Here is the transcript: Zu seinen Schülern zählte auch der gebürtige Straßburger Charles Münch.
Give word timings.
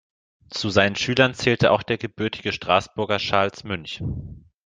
Zu 0.49 0.71
seinen 0.71 0.95
Schülern 0.95 1.35
zählte 1.35 1.69
auch 1.69 1.83
der 1.83 1.99
gebürtige 1.99 2.53
Straßburger 2.53 3.19
Charles 3.19 3.63
Münch. 3.63 4.01